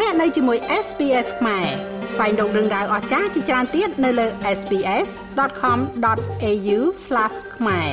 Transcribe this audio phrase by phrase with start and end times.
[0.00, 1.66] លោកអ្នកនៅជាមួយ SPS ខ្មែរ
[2.12, 4.26] ស្វែងរកដឹងដៅអស្ចារ្យជាច្រើនទៀតនៅលើ
[4.58, 6.78] SPS.com.au/
[7.56, 7.88] ខ្មែរ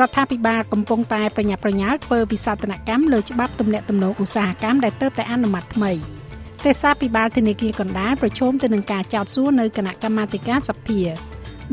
[0.00, 5.92] រដ្ឋាភិបាលកំពុងតែប្រញាប់ប្រញាល់ធ្វើវិសោធនកម្មលើច្បាប់ទំនាក់ទំនងឧស្សាហកម្មដែលទើបតែអនុម័តថ្មី
[6.64, 11.00] ទេសាភិបាលធនាគារកណ្ដាលប្រឈមទៅនឹងការចោទសួរនៅគណៈកម្មាធិការសភា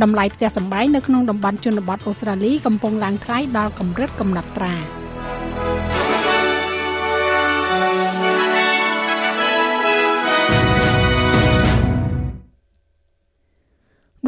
[0.03, 4.83] តម្លៃផ្ទះសម្បែងនៅក្នុងតំបន់ជនបទអូស្ត្រាលីកំពុងឡើងថ្លៃដល់កម្រិតកំណត់ត្រារ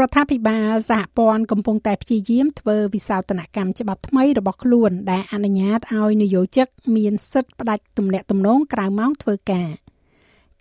[0.08, 9.72] ដ្ឋាភិបាលសហព័ន្ធកំពុងតែព្យាយាមធ្វើវិសោធនកម្មច្បាប់ថ្មីរបស់ខ្លួនដែលអនុញ្ញាតឲ្យនយោជិកមានសិទ្ធិផ្ដាច់ទំនាក់ទំនងក្រៅម៉ោងធ្វើការ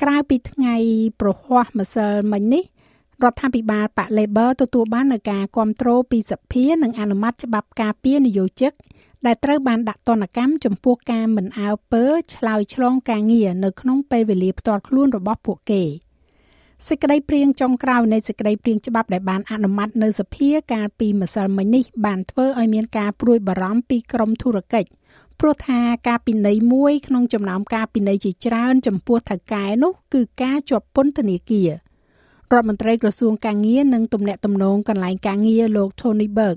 [0.03, 0.77] ក្រៅពីថ្ងៃ
[1.21, 2.65] ប្រហ័សម្សិលមិញនេះ
[3.25, 8.73] រដ្ឋាភិបាលប៉ា Labor ទទួលបាននូវការគ្រប់គ្រងពីសភានិងអនុម័តច្បាប់ការពារនយោជិក
[9.27, 15.83] ដែលត្រូវបានដាក់ទណ្ឌកម្មចំពោះការមិនអើពើឆ្លើយឆ្លងការងារនៅក្នុងពេលវេលាផ្ទាល់ខ្លួនរបស់ពួកគេ
[16.89, 24.89] សេចក្តីព្រៀងចុងក្រោយនៃសេចក្តីព្រៀងច្បាប់ដែលបានអនុម័តនៅសភាកាលពីម្សិលមិញនេះបានធ្វើឲ្យមានការព្រួយបារម្ភពីក្រមធុរកិច្ច
[25.41, 31.71] ព្រោះថាការពិន័យមួយក្នុងចំណោមការពិន័យជាច្រើនចំពោះថៅកែនោះគឺការជាប់ពន្ធនាគារ
[32.55, 36.57] រដ្ឋមន្ត្រីក្រសួងការងារនិងទំនាក់ទំនងកន្លែងការងារលោក Tony Berg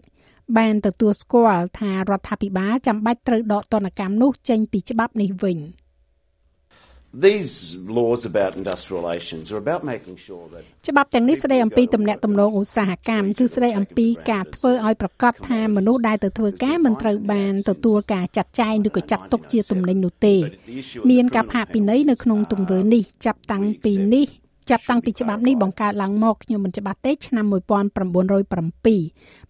[0.57, 5.59] បានទទួលស្គាល់ថារដ្ឋាភិបាលចាំបាច់ត្រូវដកទណ្ឌកម្មនោះចេញពីច្បាប់នេះវិញ
[7.27, 7.53] These
[7.99, 20.35] laws about industrial relations are about making sure that ច្បាប់ទាំងនេះស្ដីអំពីទំនាក់ទំនងឧស្សាហកម្មគឺស្ដីអំពីការធ្វើឲ្យប្រកាសថាមនុស្សដែលទៅធ្វើការមិនត្រូវបានទទួលការចាត់ចែងឬក៏ចាត់ទុកជាទំនិញនោះទេ
[21.11, 24.27] មានការផាកពិន័យនៅក្នុងទង្វើនេះចាប់តាំងពីនេះ
[24.69, 28.05] ចាប់តាំងពីច្បាប់នេះបង្កើតឡើងមកខ្ញុំមិនច្បាស់ទេឆ្នាំ1907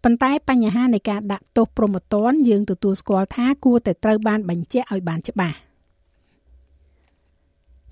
[0.03, 5.57] ប៉ុន្តែបញ្ហានៃការដាក់ទោសប្រមទ័នយើងទទួលស្គាល់ថាគួរតែត្រូវបានបញ្ជាក់ឲ្យបានច្បាស់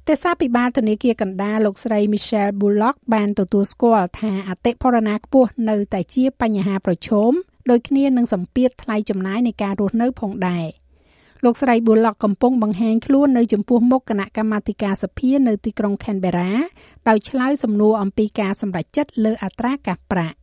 [0.07, 7.31] ទេសាភិបាលធនាគារកណ្ដាលលោកស្រី Michelle Bullock បានទទួលស្គាល់ថាអតិផរណាខ្ពស់នៅតែជាបញ្ហាប្រឈម
[7.69, 10.65] ដូចគ្នានឹងសម្ពាធថ្លៃចំណាយនៃការរស់នៅផងដែរ។
[11.43, 16.51] លោកស្រីប៊ូឡុកកំពុងបង្ហាញខ្លួននៅចំពោះមុខគណៈកម្មាធិការសភានៅទីក្រុង Canberra
[17.07, 20.37] ដោយឆ្លើយសំណួរអំពីការសម្រេចចិត្តលើអត្រាកាសប្រាក់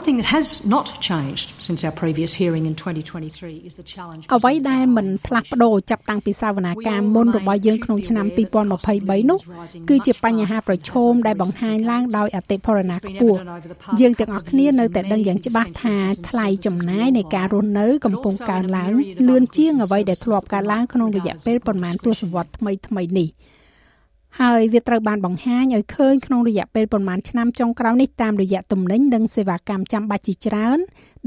[0.00, 4.22] One thing that has not changed since our previous hearing in 2023 is the challenge
[4.34, 8.26] អ្វីដែលមិនផ្លាស់ប្ដូរចាប់តាំងពីសវនាការមុនរបស់យើងក្នុងឆ្នាំ
[8.76, 9.38] 2023នោះ
[9.88, 13.38] គឺជាបញ្ហាប្រឈមដែលបង្ហាញឡើងដោយអតិផរណាខ្ពស់
[14.00, 15.96] យើងទាំងអស់គ្នានៅតែដឹងយ៉ាងច្បាស់ថា
[16.28, 18.92] ថ្លៃចំណាយនៃការរស់នៅកំពុងកើនឡើង
[19.28, 23.28] លឿនជាងអ្វីដែលធ្លាប់កើតឡើងក្នុងរយៈពេលប្រមាណទសវត្សរ៍ថ្មីៗនេះ។
[24.38, 30.78] ហើយវាត្រូវបានបង្ហាញឲ្យឃើញក្នុងរយៈពេលប្រមាណឆ្នាំចុងក្រោយនេះតាមរយៈទំនិញនិងសេវាកម្មចាំបាច់ជាច្រើន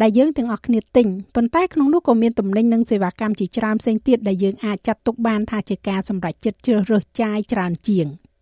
[0.01, 8.07] ដែលយើងទាំងអស់គ្នាទិញប៉ុន្តែក្នុងនោះក៏មានទំនិញនិងសេវាកម្មជាច្រើនផ្សេងទៀតដែលយើងអាចចាត់ទុកបានថាជាការសម្រេចចិត្តជ្រើសរើសចាយច្រើនជាង។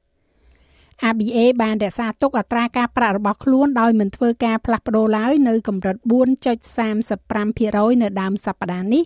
[1.09, 9.03] ABA បានរក្សាទុកអត្រាការប្រាក់របស់ខ្លួនដោយមិនធ្វើការផ្លាស់ប្ដូរឡើយនៅកម្រិត4.35%នៅដើមសប្តាហ៍នេះ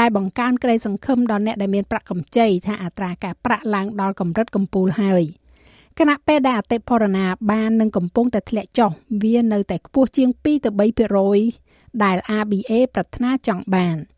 [0.00, 5.24] ដែលបង្កើនក្តីសង្ឃឹមដល់អ្នកដែលមានប្រាក់កម្ចីថាអត្រាការប្រាក់ឡើងដល់កម្រិតកំពូលហើយ
[5.98, 8.90] គណៈពេលដែលអតិផរណាបាននឹងកំពុងតែធ្លាក់ចុះ
[9.24, 10.52] វានៅតែខ្ពស់ជាង2ទៅ
[11.36, 13.96] 3%ដែល ABA ប្រាថ្នាចង់បាន។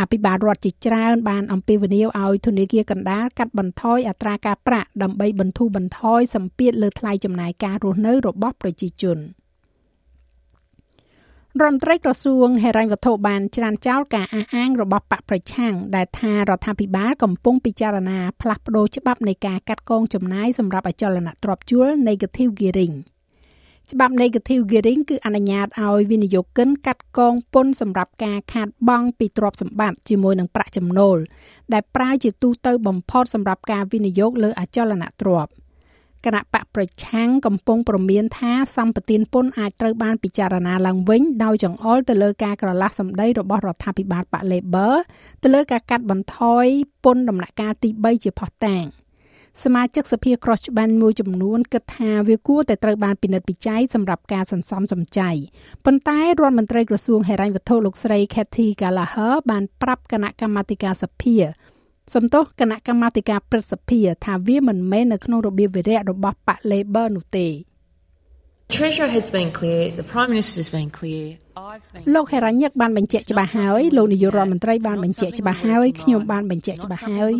[0.00, 9.18] អភិបាលរដ្ឋជាច្រើនបានអំពាវនាវឲ្យធនាគារកណ្ដាលកាត់បន្ថយអត្រាការប្រាក់ដើម្បីបន្ធូរបន្ថយសម្ពាធលើថ្លៃចំណាយការរស់នៅរបស់ប្រជាជន
[11.60, 22.96] រដ្ឋមន្ត្រីក្រសួងហិរញ្ញវត្ថុបានច្រានចោលការអះអាងរបស់បកប្រឆាំងដែលថារដ្ឋាភិបាលកំពុងពិចារណាផ្លាស់ប្តូរច្បាប់នៃការកាត់កងចំណាយសម្រាប់អចលនទ្រព្យជួល negative gearing
[23.92, 31.18] ច្បាប់ negative gearing គឺអនុញ្ញាតឲ្យវិនិយោគិនកាត់កងពន្ធសម្រាប់ការខាតបង់ពីទ្រព្យសម្បត្តិជាមួយនឹងប្រាក់ចំណូល
[31.72, 35.52] ដែលប្រើជាទូទៅបំផុតសម្រាប់ការវិនិយោគលើអចលនទ្រព្យ
[36.26, 44.94] គណៈបកប្រឆាំងកំពុងប្រមានថាសម្បទានពន្ធអាចត្រូវបានពិចារណាឡើងវិញដោយចង្អុលទៅលើការក្រឡាស់សម្ដីរបស់រដ្ឋាភិបាលបក Labor
[45.42, 46.66] ទៅលើការកាត់បន្ថយ
[47.04, 48.84] ពន្ធដំណាក់កាលទី3ជាផុសតាង។
[49.64, 55.30] សមាជិកសភា Cross Band មួយចំនួនគិតថាវាគួរតែត្រូវបានពិនិត្យពិច័យសម្រាប់ការសន្សំសំចៃ
[55.84, 61.36] ប៉ុន្តែរដ្ឋមន្ត្រីក្រសួងហិរញ្ញវត្ថុលោកស្រី Kathy Gallagher បានប្រាប់គណៈកម្មាធិការសភា
[62.14, 67.46] សំទោសគណៈកម្មាធិការព្រឹទ្ធសភាថាវាមិនមែននៅក្នុងរបៀបវិរៈរបស់បក Labor នោះទេ
[68.76, 71.26] Treasurer has been clear the Prime Minister has been clear
[72.14, 77.32] លោកហេរ៉ាញឹកបានបញ្ជាក់ច្បាស់ហើយលោកនាយករដ្ឋមន្ត្រីបានបញ្ជាក់ច្បាស់ហើយខ្ញុំបានបញ្ជាក់ច្បាស់ហើយ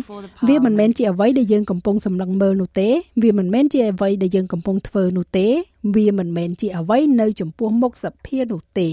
[0.47, 2.89] វាមិនមែនជាអ្វីដែលយើងកំពុងសម្លឹងមើលនោះទេ
[3.23, 5.47] វាមិនមែនជាអ្វីដែលយើងកំពុងធ្វើនោះទេ
[5.95, 8.89] វាមិនមែនជាអ្វីនៅចំពោះមុខសភានោះទេ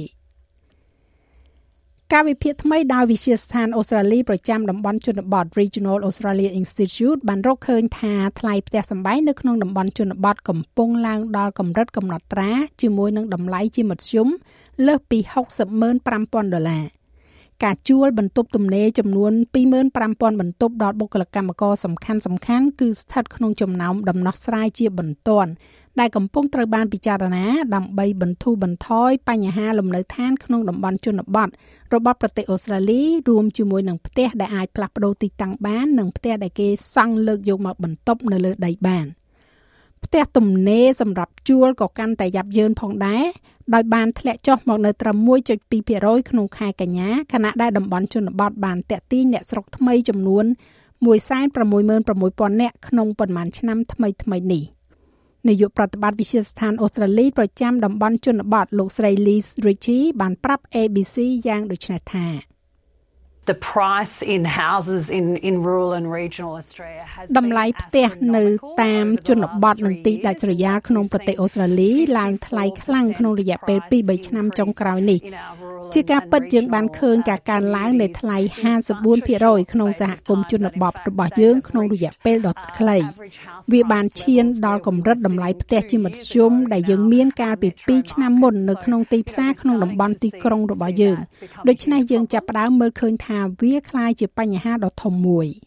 [2.14, 12.50] ការវិភាគថ្មីដោយវិទ្យាស្ថានអូស្ត្រាលីប្រចាំតំបន់ជនបទ Regional Australia Institute បានរកឃើញថាថ្លៃផ្ទះសម្បែងនៅក្នុងតំបន់ជនបទកំពុងឡើងដល់កម្រិតកំណត់ត្រា
[12.82, 14.28] ជាមួយនឹងតម្លៃជាមធ្យម
[14.86, 15.18] លើសពី
[15.86, 16.84] 605,000ដុល្លារ
[17.64, 19.32] ការជួលបន្ទប់ទំនេរចំនួន
[19.82, 25.50] 25,000បន្ទប់ដល់បុគ្គលិកកម្មករសំខាន់សំខាន់គឺស្ថិតក្នុងចំណោមដំណោះស្រាយជាបន្ទាន់
[26.00, 31.48] ដែលកំពុងត្រូវបានពិចារណាដើម្បីបន្ធូរបន្ថយបញ្ហាលំនៅឋានក្នុងតំបន់ជនបទ
[31.94, 39.06] របស់ប្រទេសអូស្ត្រាលីរួមជាមួយនឹងផ្ទះដែលអាចផ្លាស់ប្តូរទីតាំងបាននិងផ្ទះដែលគេសង់លើកយកមកបន្ទប់នៅលើដីបាន
[40.04, 43.24] ផ្ទះទំនេរសម្រាប់ជួលក៏កាន់តែយ៉ាប់យ៉ឺនផងដែរ
[43.74, 45.16] ដោយបានធ្លាក់ចុះមកនៅត្រឹម
[45.78, 50.44] 1.2%ក្នុងខែកញ្ញាខណៈដែលតំបន់ជនបទបានតាក់ទាញអ្នកស្រុកថ្មីចំនួន
[51.08, 54.64] 166,000នាក់ក្នុងប៉ុន្មានឆ្នាំថ្មីៗនេះ។
[55.48, 62.26] នាយកប្រតិបត្តិវិទ្យាស្ថានអូស្ត្រាលីប្រចាំតំបន់ជនបទលោកស្រី Liz Ritchie បានប្រាប់ ABC យ៉ាងដូចនេះថា
[63.48, 68.44] the price in houses in in rural and regional Australia has តម្លៃផ្ទះនៅ
[68.82, 75.18] តាមជនបទនិងទីដាច់ស្រយាលក្នុងប្រទេសអូស្ត្រាលីឡើងថ្លៃខ្លាំងក្នុងរយៈពេល2-3ឆ្នាំចុងក្រោយនេះ
[75.93, 78.37] ជាការពិតយើងបានឃើញការកើនឡើងនៃថ្លៃ
[79.05, 82.97] 54%ក្នុងសហគមន៍ជនបទរបស់យើងក្នុងរយៈពេលដ៏ខ្លី
[83.73, 91.17] វាបានឈានដល់កម្រិតតម្លៃផ្ទះជាមធ្យមដែលយើងមានកាលពី2ឆ្នាំមុននៅក្នុងទីផ្សារក្នុងតំបន់ទីក្រុងរបស់យើង
[91.67, 95.49] ដូច្នេះយើងចាប់ផ្ដើមមើលឃើញថាវាคล้ายជាបញ្ហាដ៏ធំមួយ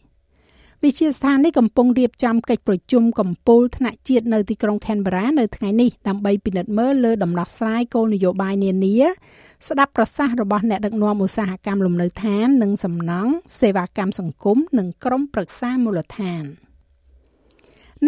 [0.86, 8.94] វិទ្យាស្ថាននេះកំពុងរៀបចំកិច្ចប្រជុំកំពូលថ្នាក់ជាតិនៅទីក្រុង Canberra នៅថ្ងៃនេះដើម្បីពិនិត្យមើលលើដំណោះស្រាយគោលនយោបាយនានា
[9.68, 16.44] ស្ដាប់ប្រសាសន៍របស់អ្នកដឹកនាំឧស្សាហកម្មលំនៅឋាន និងសំណង់សេវាកម្មសង្គមនិងក្រុមប្រឹក្សាមូលដ្ឋាន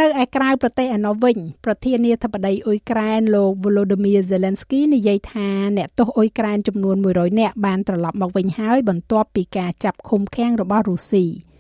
[0.01, 11.27] នៅឯក្រៅប្រទេសឯណោះវិញប្រធានាធិបតីអ៊ុយក្រែនលោក Volodymyr Zelensky និយាយថាអ្នកទោសអ៊ុយក្រែនចំនួន100នាក់បានត្រឡប់មកវិញហើយបន្ទាប់ពីការចាប់ឃុំឃាំងរបស់រុស្ស៊ី។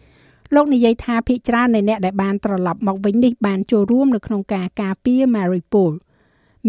[0.56, 5.94] លោកនិយាយថាភាគច្រើននៃអ្នកដែលបានត្រឡប់មកវិញនេះបានចូលរួមនៅក្នុងការការពារ Mariupol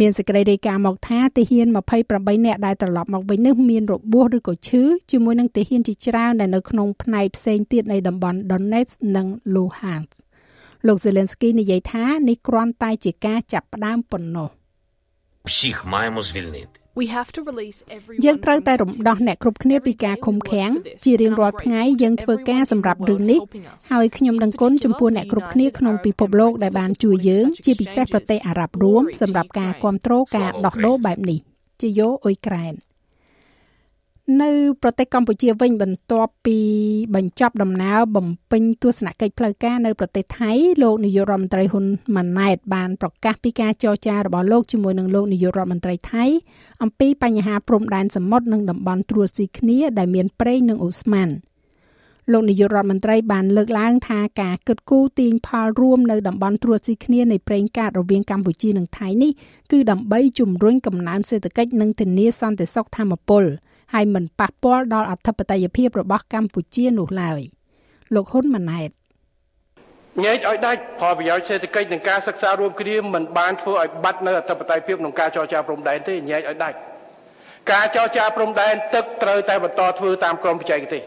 [0.00, 1.66] មានសេចក្តីរាយការណ៍មកថាទាហាន
[2.06, 10.10] 28នាក់ដែលត្រឡប់មកវិញនេះមានរបួសឬក៏ឈឺជាមួយនឹងទាហានជាច្រើនដែលនៅក្នុងផ្នែកផ្សេងទៀតនៃតំបន់ Donetsk និង Luhansk
[10.86, 14.50] លោក Zelensky និយាយថានេះគ្រាន់តែជាការចាប់ផ្ដើមប៉ុណ្ណោះ
[15.50, 16.76] Всіх маємо звільнити.
[18.25, 20.71] យើងត្រូវតែរំដោះអ្នកគ្រប់គ្នាពីការឃុំឃាំង
[21.03, 23.39] ជារៀងរាល់ថ្ងៃយើងធ្វើការសម្រាប់រឿងនេះ
[23.91, 31.39] ហើយខ្ញុំដឹងគុណចំពោះអ្នកគ្រប់គ្នាក្នុងពិភពលោកដែលបានជួយយើងជាពិសេសប្រទេសអារ៉ាប់រួមសម្រាប់ការគ្រប់គ្រងការដោះដូរបែបនេះ
[31.81, 32.73] ជាយោអ៊ុយក្រែន
[34.41, 34.51] នៅ
[34.81, 36.57] ប្រទេសកម្ពុជាវិញបន្ទាប់ពី
[37.15, 40.51] បញ្ចប់ដំណើរបំពេញទស្សនកិច្ចផ្លូវការនៅប្រទេសថៃ
[40.83, 41.85] លោកនាយករដ្ឋមន្ត្រីហ៊ុន
[42.15, 46.25] ម៉ាណែតបានប្រកាសពីការចរចារបស់លោកជាមួយនឹងលោកនាយករដ្ឋមន្ត្រីថៃ
[46.83, 51.29] អំពីបញ្ហាព្រំដែនសមុទ្រនិងតំបន់ត្រួតស៊ីគ្នាដែលមានប្រេងនិងអូស្មန်
[52.31, 59.31] លោកនាយករដ្ឋមន្ត្រីបានលើកឡើងថាការគិតគូរទាញផលរួមនៅតំបន់ត្រួតស៊ីគ្នានៃប្រេងកាតរវាងកម្ពុជានិងថៃនេះ
[59.71, 63.45] គឺដើម្បីជំរុញកំណើនសេដ្ឋកិច្ចនិងធានាសន្តិសុខធម្មពល។
[63.95, 67.41] ហើយមិនប៉ះពាល់ដល់អធិបតេយ្យភាពរបស់កម្ពុជានោះឡើយ
[68.15, 68.89] លោកហ៊ុនម៉ាណែត
[70.23, 76.77] ញែកឲ្យដាច់ផលប្រយោជន៍សេដ្ឋកិច្ចនិងការសិក្សារួមគ្នាមិនបានធ្វើឲ្យបាត់នៅអធិបតេយ្យភាពក្នុងការចរចាព្រំដែនទេញែកឲ្យដាច់
[77.71, 81.03] ការចរចាព្រំដែនទឹកត្រូវតែបន្តធ្វើតាមក្រមបច្ចេកទេស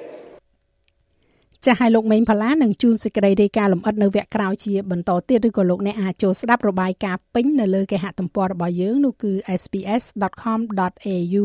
[1.66, 11.42] ចាស់ឲ្យលោកមេងផល្លានឹងជួនសេចក្តីរាយការណ៍លម្អិតនៅវគ្គក្រោយជាបន្តទៀតឬក៏លោកអ្នកអាចចូលស្ដាប់របាយការណ៍ពេញនៅលើគេហទំព័ររបស់យើងនោះគឺ sps.com.au/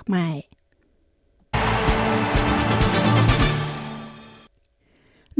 [0.00, 0.36] ខ្មែរ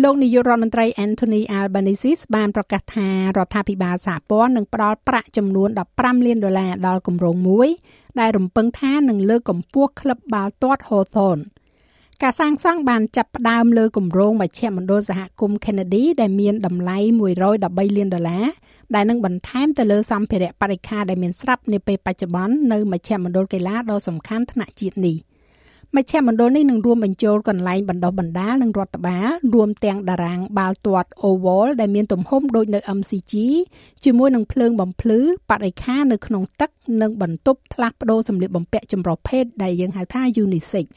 [0.03, 7.69] លោកនាយករដ្ឋមន្ត្រី Anthony Albanese បានប្រកាសថារដ្ឋាភិបាលសហព័ន្ធនឹងផ្ដល់ប្រាក់ចំនួន15លានដុល្លារដល់គម្រោងមួយ
[8.21, 11.41] ដែលរំពឹងថានឹងលើកកម្ពស់ក្លឹបបាល់ទាត់ Hawthorn
[12.25, 16.99] ការសាងសង់បានចាប់ផ្ដើមលើគម្រោងមជ្ឈមណ្ឌលសហគមន៍ Kennedy ដែលមានតម្លៃ
[17.49, 18.47] 113លានដុល្លារ
[18.95, 25.17] ដែលនឹងបន្ថែមទៅលើសម្ភារៈបរិក្ខារដែលមានស្រាប់នាពេលបច្ចុប្បន្ននៅមជ្ឈមណ្ឌលកីឡាដ៏សំខាន់ថ្នាក់ជាតិនេះ
[25.97, 33.35] មជ្ឈមណ្ឌលនេះនឹងរួមបញ្ចូលកន្លែងបណ្ដុះបណ្ដាលនិងរដ្ឋបាលរួមទាំងតារាងបាល់ទាត់ Oval ដែលមានទំហំដូចនៅ MCG
[34.05, 35.21] ជាមួយនឹងភ្លើងបំភ្លឺ
[35.51, 36.71] បរិក្ខារនៅក្នុងទឹក
[37.03, 40.89] និងបន្ទប់ផ្លាស់ប្ដូរសម្លៀកបំពាក់ចម្រុះភេទដែលយើងហៅថា unisex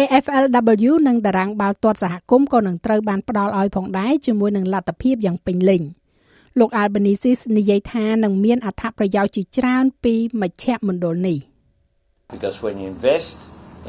[0.00, 5.82] AFLW និងតារាងបាល់ទាត់សហគមន៍ក៏នឹងត្រូវបានផ្ដល់ឲ្យផងដែរជាមួយនឹងលទ្ធភាពយ៉ាងពេញលេញ
[6.58, 11.38] លោក Albanese និយាយថានឹងមានអត្ថប្រយោជន៍ជាច្រើនពីមជ្ឈមណ្ឌលនេះ
[12.34, 13.36] Because when you invest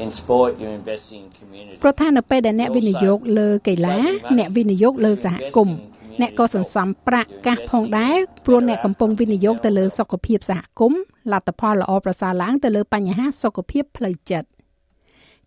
[0.02, 3.96] in sport you invest in community ប្រធាននៅពេលដែលអ្នកវិនិយោគលើកីឡា
[4.38, 5.76] អ្នកវិនិយោគលើសហគមន៍
[6.20, 11.00] អ្នកក៏សន្សំប្រាក់កាសផងដែរព្រោះអ្នកកំពុងវិនិយោគទៅលើសុខភាពសហគមន៍
[11.32, 14.48] លទ្ធផលល្អប្រសើរឡើងទៅលើបញ្ហាសុខភាពផ្លូវចិត្ត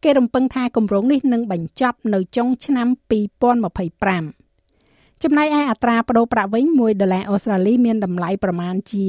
[0.04, 2.88] គេរំពឹងថាគម្រោងនេះនឹងបញ្ចប់នៅចុងឆ្នាំ
[4.42, 9.04] 2025ចំណែកឯអត្រាប្តូរប្រាក់វិញ1ដុល្លារអូស្ត្រាលីមានតម្លៃប្រមាណជា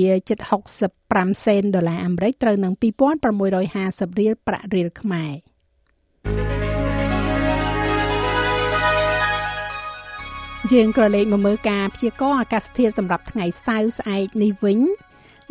[0.72, 5.32] 765សេនដុល្លារអាមេរិកត្រូវនឹង2650រៀលប្រាក់រៀលខ្មែរ
[10.72, 14.80] យើងក៏លេខមកមើលការព្យាករណ៍អាកាសធាតុសម្រាប់ថ្ងៃសៅរ៍ស្អែកនេះវិញ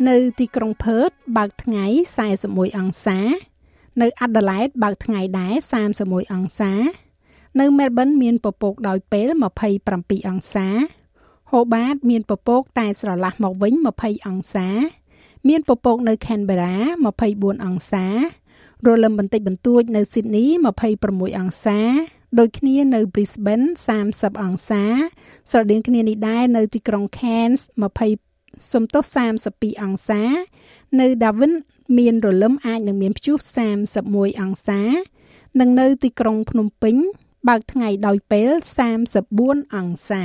[0.08, 1.84] នៅទីក្រុងផឺតបើកថ្ងៃ
[2.16, 3.18] 41អង្សា
[4.02, 5.54] នៅអាដាលេដបើកថ្ងៃដែរ
[5.92, 6.72] 31អង្សា
[7.60, 9.28] នៅមែលប៊នមានពពកដោយពេល
[9.78, 10.68] 27អង្សា
[11.50, 14.68] ហូបាតមានពពកតែស្រឡះមកវិញ20អង្សា
[15.48, 16.74] មានពពកនៅ Canberra
[17.18, 18.06] 24អង្សា
[18.86, 20.48] រលឹមបន្តិចបន្តួចនៅ Sydney
[20.94, 21.78] 26អង្សា
[22.38, 23.66] ដូចគ្នានៅ Brisbane
[24.04, 24.84] 30អង្សា
[25.50, 27.60] ស្រដៀងគ្នានេះដែរនៅទីក្រុង Cairns
[27.92, 28.27] 20
[28.72, 29.04] សំទោស
[29.44, 30.22] 32អង្សា
[31.00, 31.54] នៅ Darwin
[31.98, 33.36] មានរលឹមអាចនឹងមានព្យុះ
[33.88, 34.82] 31អង្សា
[35.60, 36.96] និងនៅទីក្រុងភ្នំពេញ
[37.48, 38.50] បើកថ្ងៃដោយពេល
[39.14, 40.24] 34អង្សា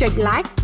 [0.00, 0.63] ចុច like